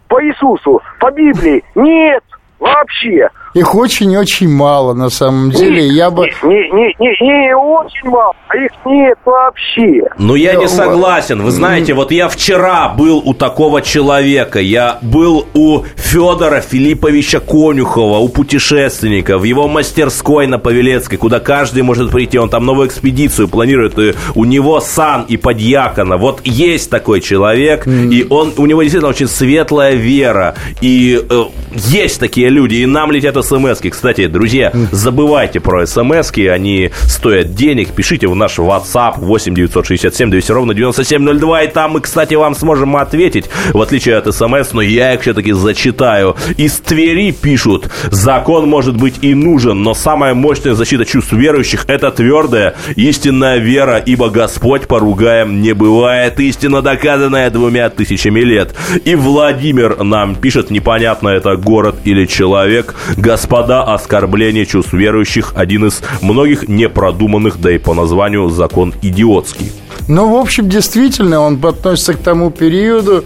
[0.08, 2.24] по Иисусу, по Библии нет
[2.60, 3.30] вообще.
[3.54, 5.86] Их очень-очень мало, на самом деле.
[5.86, 6.26] Я бы...
[6.44, 10.02] Не, не, не, не очень мало, а их нет вообще.
[10.18, 11.42] Ну, я не согласен.
[11.42, 14.60] Вы знаете, вот я вчера был у такого человека.
[14.60, 21.84] Я был у Федора Филипповича Конюхова, у путешественника, в его мастерской на Павелецкой, куда каждый
[21.84, 22.40] может прийти.
[22.40, 24.00] Он там новую экспедицию планирует.
[24.00, 26.18] И у него сан и подьякона.
[26.18, 30.56] Вот есть такой человек, и он, у него действительно очень светлая вера.
[30.82, 31.44] И э,
[31.76, 33.90] есть такие люди, и нам летят смс -ки.
[33.90, 37.90] Кстати, друзья, забывайте про смс они стоят денег.
[37.92, 42.96] Пишите в наш WhatsApp 8 967 200 ровно 9702, и там мы, кстати, вам сможем
[42.96, 46.36] ответить, в отличие от смс, но я их все-таки зачитаю.
[46.58, 52.12] Из Твери пишут, закон может быть и нужен, но самая мощная защита чувств верующих– это
[52.12, 58.74] твердая, истинная вера, ибо Господь поругаем не бывает, истина доказанная двумя тысячами лет.
[59.06, 62.96] И Владимир нам пишет, непонятно, это город или человек,
[63.34, 69.72] господа, оскорбление чувств верующих– один из многих непродуманных, да и по названию закон идиотский.
[70.08, 73.26] Ну, в общем, действительно, он относится к тому периоду,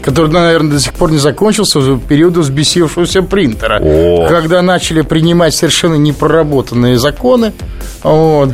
[0.00, 3.80] который, наверное, до сих пор не закончился, периоду взбесившегося принтера.
[3.82, 4.28] О.
[4.28, 7.52] Когда начали принимать совершенно непроработанные законы.
[8.04, 8.50] Вот.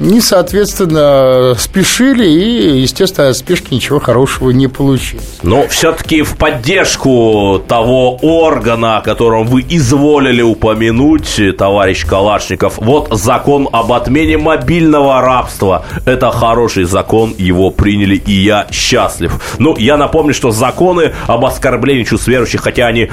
[0.00, 5.38] Не, соответственно, спешили и, естественно, от спешки ничего хорошего не получилось.
[5.42, 13.68] Но все-таки в поддержку того органа, о котором вы изволили упомянуть, товарищ Калашников, вот закон
[13.70, 15.84] об отмене мобильного рабства.
[16.06, 19.38] Это хороший закон, его приняли, и я счастлив.
[19.58, 23.10] Ну, я напомню, что законы об оскорблении чувств верующих, хотя они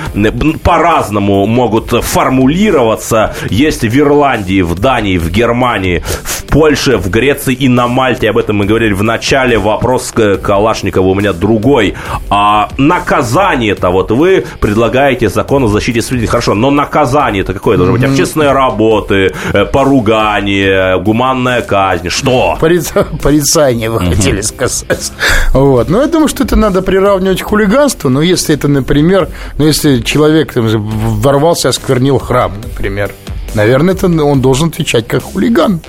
[0.63, 7.67] по-разному могут формулироваться, есть в Ирландии, в Дании, в Германии, в Польше, в Греции и
[7.67, 8.29] на Мальте.
[8.29, 9.57] Об этом мы говорили в начале.
[9.57, 11.95] Вопрос к Калашникову у меня другой.
[12.29, 16.27] А наказание-то, вот вы предлагаете закон о защите свидетелей.
[16.27, 18.03] Хорошо, но наказание-то какое должно быть?
[18.03, 22.09] Общественные работы, э, поругание, гуманная казнь.
[22.09, 22.57] Что?
[22.59, 25.11] Порицание вы хотели сказать.
[25.53, 25.89] Вот.
[25.89, 28.09] Ну, я думаю, что это надо приравнивать к хулиганству.
[28.09, 33.11] Но если это, например, ну, если человек там, ворвался, осквернил храм, например,
[33.55, 35.81] наверное, это он должен отвечать как хулиган.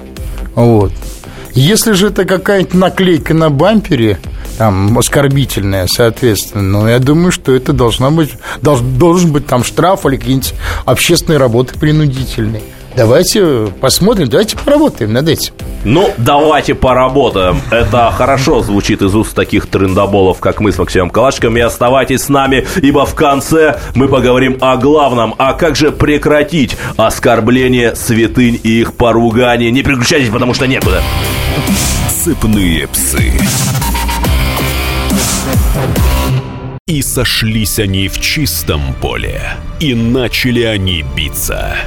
[0.59, 0.93] Вот.
[1.55, 4.19] Если же это какая-нибудь наклейка на бампере,
[4.59, 10.05] там, оскорбительная, соответственно, ну, я думаю, что это должна быть, долж, должен быть там штраф
[10.07, 12.65] или какие-нибудь общественные работы принудительные.
[12.97, 15.53] Давайте посмотрим, давайте поработаем над этим.
[15.85, 17.61] Ну, давайте поработаем.
[17.71, 21.57] Это хорошо звучит из уст таких трендоболов, как мы с Максимом Калашком.
[21.57, 25.35] И оставайтесь с нами, ибо в конце мы поговорим о главном.
[25.39, 29.71] А как же прекратить оскорбление святынь и их поругание?
[29.71, 31.03] Не переключайтесь, потому что некуда.
[32.09, 33.33] Сыпные псы.
[36.87, 39.43] И сошлись они в чистом поле,
[39.79, 41.77] и начали они биться–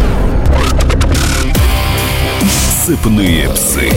[2.85, 3.91] Сыпные псы.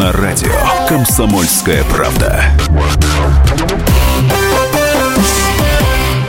[0.00, 0.54] На радио
[0.88, 2.44] Комсомольская правда.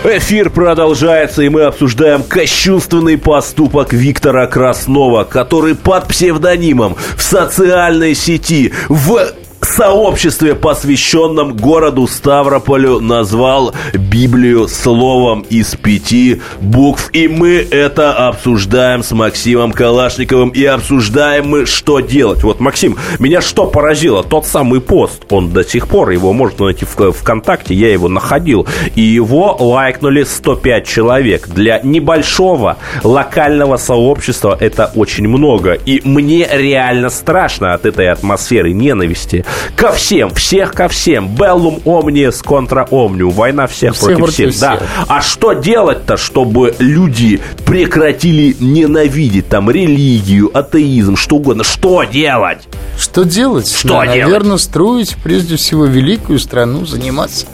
[0.04, 8.74] Эфир продолжается, и мы обсуждаем кощунственный поступок Виктора Краснова, который под псевдонимом в социальной сети
[8.90, 9.32] в
[9.66, 17.10] сообществе, посвященном городу Ставрополю, назвал Библию словом из пяти букв.
[17.14, 20.50] И мы это обсуждаем с Максимом Калашниковым.
[20.50, 22.44] И обсуждаем мы, что делать.
[22.44, 24.24] Вот, Максим, меня что поразило?
[24.24, 28.68] Тот самый пост, он до сих пор, его можно найти в ВКонтакте, я его находил.
[28.96, 31.48] И его лайкнули 105 человек.
[31.48, 35.74] Для небольшого локального сообщества это очень много.
[35.74, 41.36] И мне реально страшно от этой атмосферы ненависти ко всем, всех ко всем.
[41.36, 43.32] Беллум омниес контра омниум.
[43.32, 44.54] Война всех, всех против всех.
[44.54, 44.60] всех.
[44.60, 44.80] Да.
[45.08, 51.64] А что делать-то, чтобы люди прекратили ненавидеть там религию, атеизм, что угодно?
[51.64, 52.68] Что делать?
[52.98, 53.70] Что делать?
[53.72, 54.24] Что да, делать?
[54.24, 57.46] Наверное, строить прежде всего великую страну, заниматься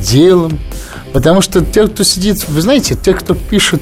[0.00, 0.58] делом.
[1.12, 3.80] Потому что те, кто сидит, вы знаете, те, кто пишет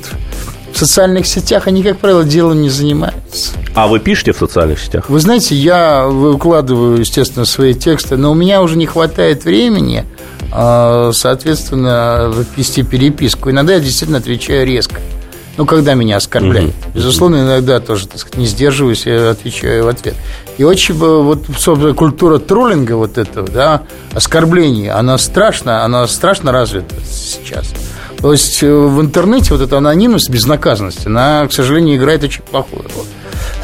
[0.75, 3.53] в социальных сетях, они, как правило, делом не занимаются.
[3.75, 5.09] А вы пишете в социальных сетях?
[5.09, 10.05] Вы знаете, я выкладываю, естественно, свои тексты, но у меня уже не хватает времени,
[10.51, 13.51] а, соответственно, вести переписку.
[13.51, 15.01] Иногда я действительно отвечаю резко.
[15.57, 16.75] Ну, когда меня оскорбляют.
[16.87, 16.95] Угу.
[16.95, 20.17] Безусловно, иногда тоже, так сказать, не сдерживаюсь, я отвечаю в ответ.
[20.59, 23.83] И очень, вот, собственно, культура троллинга вот этого, да,
[24.13, 27.73] оскорбления, она страшно, она страшно развита сейчас.
[28.25, 32.85] То есть э, в интернете вот эта анонимность, безнаказанность, она, к сожалению, играет очень плохую
[32.85, 33.05] роль.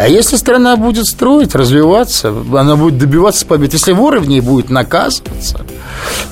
[0.01, 3.75] А если страна будет строить, развиваться, она будет добиваться побед.
[3.75, 5.61] Если воры в ней будут наказываться,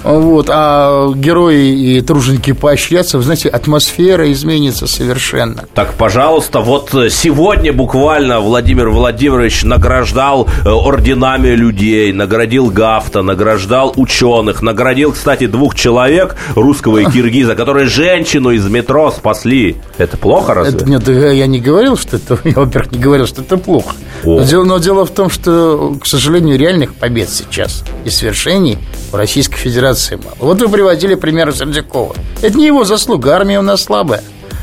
[0.02, 5.66] вот, а герои и труженики поощряться, вы знаете, атмосфера изменится совершенно.
[5.74, 14.62] Так, пожалуйста, вот сегодня буквально Владимир Владимирович награждал э, орденами людей, наградил Гафта, награждал ученых,
[14.62, 19.76] наградил, кстати, двух человек, русского и киргиза, которые женщину из метро спасли.
[19.98, 20.74] Это плохо, разве?
[20.74, 23.94] Это, нет, я не говорил, что это, я, во-первых, не говорил, что это плохо.
[24.24, 28.78] Но дело, но дело в том, что, к сожалению, реальных побед сейчас и свершений
[29.12, 30.34] в Российской Федерации мало.
[30.40, 32.14] Вот вы приводили пример Сердюкова.
[32.42, 34.22] Это не его заслуга, армия у нас слабая.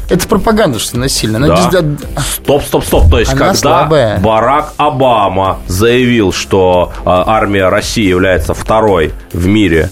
[0.10, 0.97] Это пропаганда, что.
[0.97, 1.08] Она
[1.47, 1.55] Да.
[1.71, 1.98] дис-
[2.43, 3.10] Стоп, стоп, стоп.
[3.10, 4.19] То есть, Она когда слабая.
[4.19, 9.89] Барак Обама заявил, что а, армия России является второй в мире,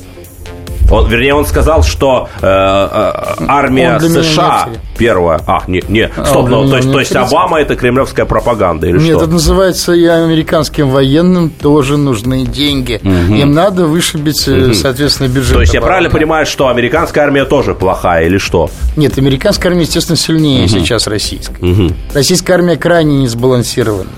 [0.91, 5.39] он, вернее, он сказал, что э, э, армия США первая.
[5.47, 7.15] А, не, не, А, стоп, он ну, то есть, то есть.
[7.15, 9.23] Обама это кремлевская пропаганда или Нет, что?
[9.23, 12.99] это называется и американским военным тоже нужны деньги.
[13.03, 15.53] Им надо вышибить, э, соответственно, бюджет.
[15.53, 15.93] То есть я обороны.
[15.95, 18.69] правильно понимаю, что американская армия тоже плохая или что?
[18.95, 21.93] Нет, американская армия, естественно, сильнее сейчас российской.
[22.13, 24.09] Российская армия крайне не сбалансирована.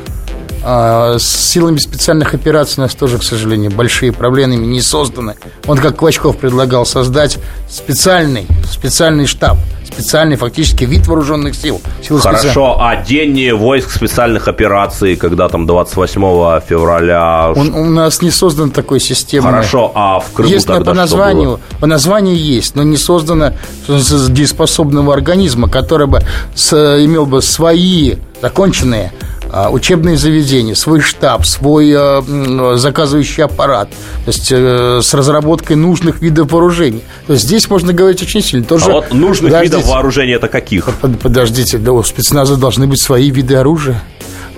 [0.67, 5.35] А, с силами специальных операций у нас тоже, к сожалению, большие проблемы не созданы.
[5.67, 7.37] Он, как Клочков предлагал создать
[7.69, 11.81] специальный, специальный штаб, специальный фактически вид вооруженных сил.
[12.01, 16.21] Силы Хорошо, а день войск специальных операций, когда там 28
[16.67, 17.53] февраля...
[17.55, 19.51] Он, у нас не создан такой системой.
[19.51, 21.59] Хорошо, а в Крыму есть тогда по названию, было?
[21.79, 23.53] по названию есть, но не создано
[23.87, 26.21] дееспособного организма, который бы
[26.55, 26.73] с-
[27.05, 29.11] имел бы свои законченные
[29.71, 33.89] учебные заведения, свой штаб, свой э, заказывающий аппарат,
[34.25, 37.01] то есть э, с разработкой нужных видов вооружений.
[37.27, 38.65] То есть здесь можно говорить очень сильно.
[38.65, 39.77] Тоже, А вот нужных Подождите.
[39.77, 40.85] видов вооружения это каких?
[41.01, 44.01] Под- Подождите, да у спецназа должны быть свои виды оружия.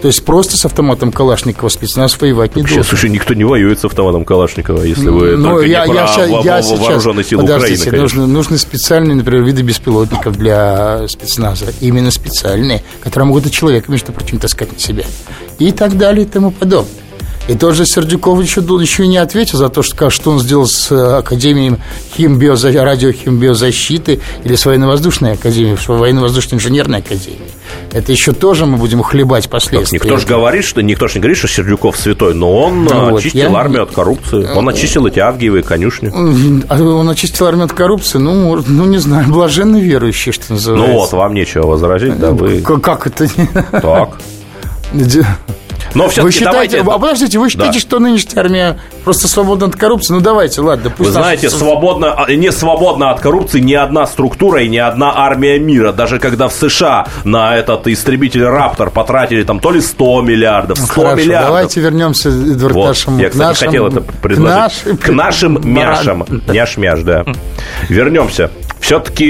[0.02, 2.89] То есть просто с автоматом Калашникова спецназ воевать не Вообще, должен.
[2.89, 6.28] слушай, никто не воюет с автоматом Калашникова, если вы Ну, только я, не я про
[6.28, 8.22] во- я во- сейчас- вооруженные силы подождите, Украины, конечно.
[8.22, 11.66] нужны, нужны специальные, например, виды беспилотников для спецназа.
[11.82, 15.04] Именно специальные, которые могут и человека, между прочим, таскать на себя.
[15.58, 16.91] И так далее, и тому подобное.
[17.48, 20.91] И тот же Сердюков еще, еще не ответил за то, что, что он сделал с
[20.91, 21.78] э, Академией
[22.16, 27.41] химбиоза, радиохимбиозащиты или с военно-воздушной академией, военно-воздушной инженерной академией.
[27.93, 29.97] Это еще тоже мы будем хлебать Так, последствия.
[29.99, 33.09] Никто же говорит, что никто же не говорит, что Сердюков святой, но он Ну э,
[33.11, 34.47] вот, очистил я- армию от коррупции.
[34.55, 36.11] Он очистил эти авгиевые конюшни.
[36.69, 40.88] А Он очистил армию от коррупции, ну, ну, не знаю, блаженный верующий, что называется.
[40.93, 42.61] Ну вот, вам нечего возразить, да, вы...
[42.61, 43.27] К- Как это?
[43.71, 44.17] Так.
[45.98, 46.95] Но Вы все-таки считаете, давайте...
[46.95, 47.80] а подождите, вы считаете, Да.
[47.80, 50.14] что нынешняя армия просто свободна от коррупции?
[50.14, 54.62] Ну давайте, ладно, пусть Вы знаете, свободно, а, не свободна от коррупции ни одна структура
[54.62, 55.91] и ни одна армия мира.
[55.91, 60.88] Даже когда в США на этот истребитель Раптор потратили там то ли 100 миллиардов, 100
[60.93, 61.48] Хорошо, миллиардов.
[61.50, 62.84] давайте вернемся, Эдвард, Вот.
[62.84, 63.20] к нашему...
[63.20, 64.56] Я, кстати, нашим- хотел это предложить.
[64.86, 66.24] нашим- К нашим мяшам.
[66.48, 67.26] Няш-мяш, да.
[67.89, 68.52] Вернемся.
[68.80, 69.25] Все-таки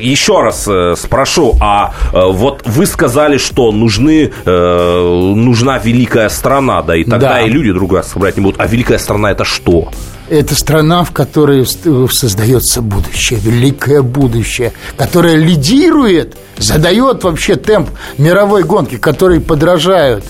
[0.00, 6.82] еще раз э, спрошу, а э, вот вы сказали, что нужны, э, нужна великая страна,
[6.82, 7.40] да, и тогда Да.
[7.40, 8.60] и люди друг друга собрать не будут.
[8.60, 9.88] А великая страна это что?
[10.28, 18.96] Это страна, в которой создается будущее, великое будущее, которое лидирует, задает вообще темп мировой гонки,
[18.96, 20.24] которой подражают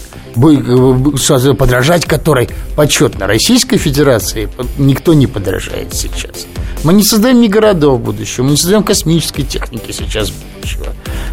[1.54, 6.46] подражать которой почетно Российской Федерации никто не подражает сейчас.
[6.84, 10.86] Мы не создаем ни городов будущего, мы не создаем космической техники сейчас будущего.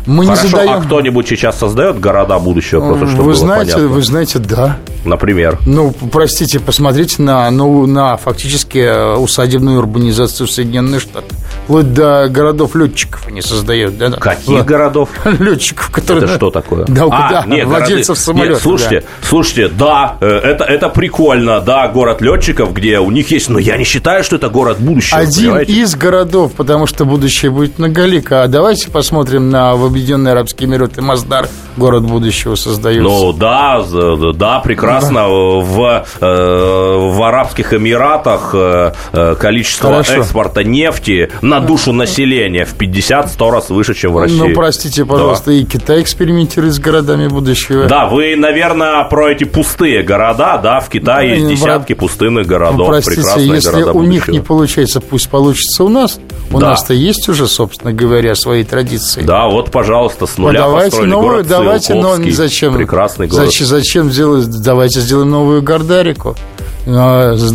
[0.05, 0.73] Мы Хорошо, не создаем...
[0.73, 3.87] а кто-нибудь сейчас создает города будущего, просто чтобы вы знаете, понятно?
[3.95, 4.77] вы знаете, да.
[5.05, 5.57] Например.
[5.65, 11.31] Ну, простите, посмотрите на, ну, на фактически э, усадебную урбанизацию Соединенных Штатов.
[11.63, 13.97] Вплоть до городов летчиков они создают.
[13.97, 14.11] Да?
[14.11, 14.63] Каких Да.
[14.63, 15.09] городов?
[15.39, 16.25] Летчиков, которые...
[16.25, 16.85] Это что такое?
[16.97, 18.53] Да, а, да, нет, владельцев города- самолетов.
[18.55, 23.49] Нет, слушайте, слушайте, да, э, это, это прикольно, да, город летчиков, где у них есть,
[23.49, 25.73] но я не считаю, что это город будущего, Один понимаете?
[25.73, 28.43] из городов, потому что будущее будет многолико.
[28.43, 33.03] А давайте посмотрим на в Объединенные Арабские Эмираты Масдар, город будущего создается.
[33.03, 33.83] Ну да,
[34.33, 35.27] да, прекрасно.
[35.27, 40.13] В, э, в Арабских Эмиратах э, э, количество Хорошо.
[40.21, 44.37] экспорта нефти на душу населения в 50-100 раз выше, чем в России.
[44.37, 45.11] Ну, простите, Да.
[45.13, 47.87] пожалуйста, и Китай экспериментирует с городами будущего.
[47.87, 52.49] Да, вы, наверное, про эти пустые города, да, в Китае есть Ну, десятки пустынных Ну,
[52.49, 54.31] городов, простите, прекрасные если города у них будущего.
[54.33, 56.19] не получается, пусть получится у нас.
[56.51, 56.69] У Да.
[56.71, 59.06] нас-то есть уже, собственно говоря, свои традиции.
[59.15, 62.31] Да, вот, пожалуйста, с нуля давайте построили новую, город давайте, но Циолковский.
[62.31, 62.73] зачем?
[62.75, 63.45] Прекрасный город.
[63.45, 64.47] Зачем, зачем сделать?
[64.61, 66.35] Давайте сделаем новую Гордарику.
[66.89, 67.51] А, с-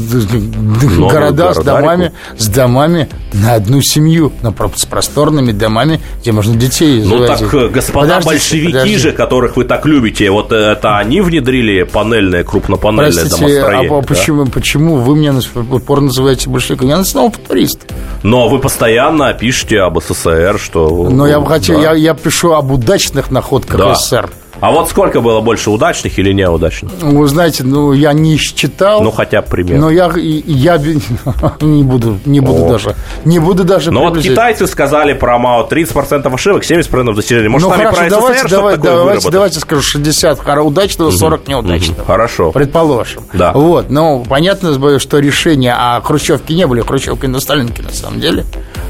[0.98, 7.02] Города с домами, с домами на одну семью, на с просторными домами, где можно детей
[7.02, 7.38] Ну заводить.
[7.38, 8.98] так, э, господа Подождите, большевики подождите.
[8.98, 13.90] же, которых вы так любите, вот это они внедрили панельное, крупнопанельное Простите, а, домостроение.
[13.90, 14.06] а да?
[14.06, 15.34] почему, почему вы меня
[15.70, 16.88] упорно называете большевиком?
[16.88, 17.90] Я снова футурист.
[18.22, 21.08] Но вы постоянно пишете об СССР, что...
[21.10, 21.92] Но я бы хотел, Да.
[21.92, 23.94] я, я пишу об удачных находках Да.
[23.94, 24.30] СССР.
[24.62, 26.92] А вот сколько было больше удачных или неудачных?
[27.00, 29.02] Вы знаете, ну я не считал.
[29.02, 29.76] Ну, хотя бы пример.
[29.80, 30.76] Но я, я
[31.60, 32.68] не буду, не буду О.
[32.70, 32.94] даже,
[33.24, 34.32] не буду даже Но вот приближать.
[34.36, 37.48] китайцы сказали про МАО 30% ошибок, 70% достижений.
[37.48, 39.32] Может, ну хорошо, про давайте, СССР что-то давай- такое давайте, выработать?
[39.32, 42.04] давайте скажу 60 хоро- удачного, 40 неудачного.
[42.04, 42.52] Хорошо.
[42.52, 43.22] Предположим.
[43.32, 43.50] Да.
[43.52, 46.82] Вот, но понятно, что решения о Хрущевке не были.
[46.82, 48.44] Хрущевка и Сталинки, на самом деле.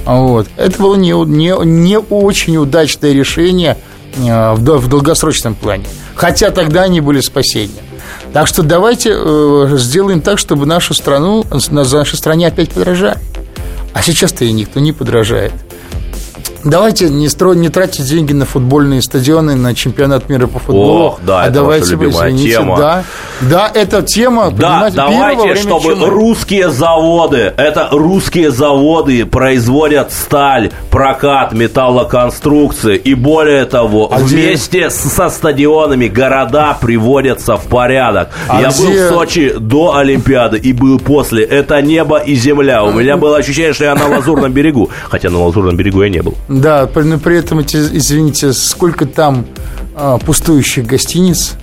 [0.04, 0.48] Вот.
[0.58, 3.78] Это было не, не, не очень удачное решение
[4.16, 5.86] в, в долгосрочном плане.
[6.14, 7.84] Хотя тогда они были спасением.
[8.32, 13.18] Так что давайте э, сделаем так, чтобы нашу страну, на нашей стране опять подражали.
[13.92, 15.52] А сейчас-то и никто не подражает.
[16.64, 17.54] Давайте не, стро...
[17.54, 20.92] не тратить деньги на футбольные стадионы, на чемпионат мира по футболу.
[21.04, 22.76] Ох, да, а это давайте, ваша извините, тема.
[22.78, 23.04] Да,
[23.40, 26.06] да, это тема, Да, давайте, чтобы чумы.
[26.06, 34.90] русские заводы, это русские заводы производят сталь, прокат, металлоконструкции и более того, А где- вместе
[34.90, 38.28] с- со стадионами города приводятся в порядок.
[38.48, 41.44] А Я был где- в Сочи до Олимпиады и был после.
[41.44, 42.84] Это небо и земля.
[42.84, 44.90] У меня было ощущение, что я на Лазурном берегу.
[45.08, 46.34] Хотя на Лазурном берегу я не был.
[46.60, 49.46] Да, но при этом, извините, сколько там
[49.94, 51.54] а, пустующих гостиниц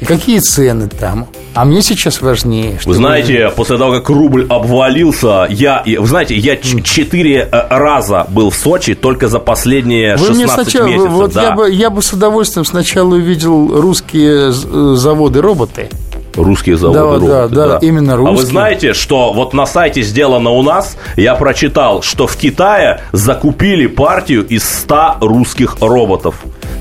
[0.00, 1.26] и какие цены там.
[1.54, 2.72] А мне сейчас важнее.
[2.72, 8.26] Вы чтобы- знаете, после того, как рубль обвалился, я, вы знаете, я четыре э, раза
[8.28, 11.10] был в Сочи только за последние Вы 16 мне сначала, месяцев.
[11.10, 11.42] вот да.
[11.44, 15.90] я, бы, я бы с удовольствием сначала увидел русские э, заводы-роботы.
[16.36, 18.46] Русские заводы, Да, роботы, да, да, именно А вы русские.
[18.46, 24.46] знаете, что вот на сайте сделано у нас, я прочитал, что в Китае закупили партию
[24.46, 26.36] из 100 русских роботов.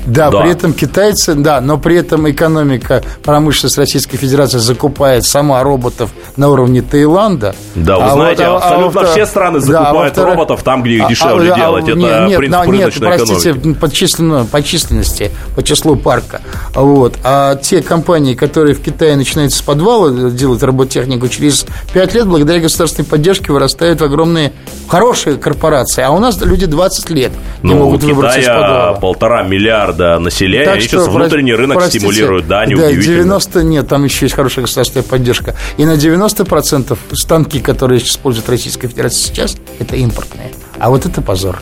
[0.05, 0.41] Да, Да.
[0.41, 6.49] при этом китайцы, да, но при этом экономика, промышленность Российской Федерации закупает сама роботов на
[6.49, 7.55] уровне Таиланда.
[7.75, 10.61] Да, вы А знаете, вот, а- а абсолютно во-вторых- все страны да, закупают во-вторых- роботов
[10.63, 11.87] там, где их а- дешевле а- а- делать.
[11.89, 13.79] Это нет, нет, принцип нет, рыночной простите, экономики.
[13.79, 16.41] по, численно- по численности, по числу парка.
[16.75, 17.15] Вот.
[17.23, 22.59] А те компании, которые в Китае начинают с подвала делать роботехнику, через 5 лет, благодаря
[22.59, 24.51] государственной поддержке, вырастают в огромные,
[24.87, 26.03] хорошие корпорации.
[26.03, 27.31] А у нас люди 20 лет
[27.61, 28.93] не Ну, могут выбраться из подвала.
[28.93, 29.72] полтора миллиарда
[30.19, 33.23] населения, Так они что, сейчас внутренний рынок простите, стимулируют, да, Да, неудивительно.
[33.23, 35.55] 90, нет, там еще есть хорошая государственная поддержка.
[35.77, 40.51] И на 90% станки, которые использует Российская Федерация сейчас, это импортные.
[40.79, 41.59] А вот это позор.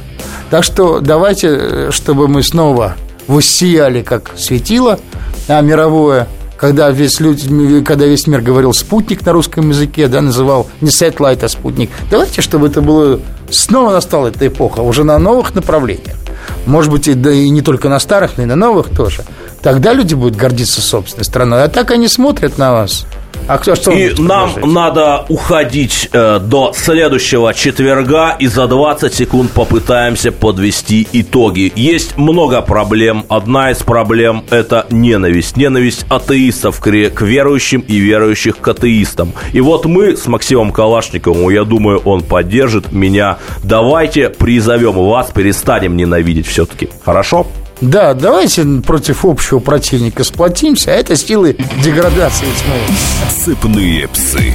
[0.50, 2.96] Так что давайте, э, чтобы мы снова
[3.28, 5.00] воссияли как светило
[5.48, 10.68] а, мировое, когда весь, люди, когда весь мир говорил спутник на русском языке, да, называл
[10.82, 11.90] не satellite, а спутник.
[12.10, 13.20] Давайте, чтобы это было
[13.52, 16.18] снова настала эта эпоха, уже на новых направлениях.
[16.66, 19.24] Может быть, и, да, и не только на старых, но и на новых тоже.
[19.62, 21.64] Тогда люди будут гордиться собственной страной.
[21.64, 23.06] А так они смотрят на вас.
[23.48, 24.76] А кто что вы И нам предложить?
[24.76, 31.72] надо уходить э, до следующего четверга и за 20 секунд попытаемся подвести итоги.
[31.76, 33.26] Есть много проблем.
[33.30, 35.58] Одна из проблем– это ненависть.
[35.58, 39.34] Ненависть атеистов к, к верующим и верующих к атеистам.
[39.54, 43.38] И вот мы с Максимом Калашниковым, я думаю, он поддержит меня.
[43.64, 46.90] Давайте призовем вас, перестанем ненавидеть все-таки.
[47.04, 47.48] Хорошо?
[47.82, 53.40] Да, давайте против общего противника сплотимся, а это силы деградации снова.
[53.44, 54.54] Сыпные псы.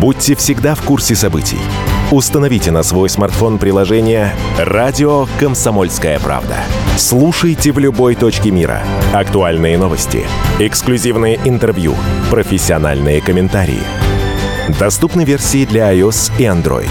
[0.00, 1.58] Будьте всегда в курсе событий.
[2.10, 6.56] Установите на свой смартфон приложение «Радио Комсомольская правда».
[6.96, 8.82] Слушайте в любой точке мира.
[9.12, 10.24] Актуальные новости,
[10.58, 11.94] эксклюзивные интервью,
[12.30, 13.82] профессиональные комментарии.
[14.78, 16.90] Доступны версии для iOS и Android.